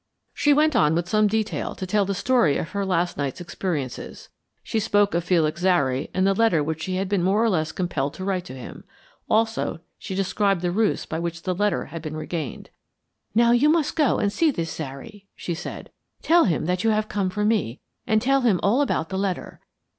She 0.33 0.51
went 0.51 0.75
on 0.75 0.95
with 0.95 1.07
some 1.07 1.27
detail 1.27 1.75
to 1.75 1.85
tell 1.85 2.05
the 2.05 2.15
story 2.15 2.57
of 2.57 2.69
her 2.69 2.83
last 2.83 3.17
night's 3.17 3.39
experiences. 3.39 4.29
She 4.63 4.79
spoke 4.79 5.13
of 5.13 5.23
Felix 5.23 5.61
Zary 5.61 6.09
and 6.11 6.25
the 6.25 6.33
letter 6.33 6.63
which 6.63 6.81
she 6.81 6.95
had 6.95 7.07
been 7.07 7.21
more 7.21 7.43
or 7.43 7.51
less 7.51 7.71
compelled 7.71 8.15
to 8.15 8.23
write 8.25 8.45
to 8.45 8.55
him. 8.57 8.83
Also, 9.29 9.79
she 9.99 10.15
described 10.15 10.61
the 10.63 10.71
ruse 10.71 11.05
by 11.05 11.19
which 11.19 11.43
the 11.43 11.53
letter 11.53 11.85
had 11.93 12.01
been 12.01 12.17
regained. 12.17 12.71
"Now 13.35 13.51
you 13.51 13.69
must 13.69 13.95
go 13.95 14.17
and 14.17 14.33
see 14.33 14.49
this 14.49 14.73
Zary," 14.73 15.27
she 15.35 15.53
said. 15.53 15.91
"Tell 16.23 16.45
him 16.45 16.65
that 16.65 16.83
you 16.83 16.99
come 17.03 17.29
from 17.29 17.49
me, 17.49 17.79
and 18.07 18.23
tell 18.23 18.41
him 18.41 18.59
all 18.63 18.81
about 18.81 19.09
the 19.09 19.19
letter. 19.19 19.59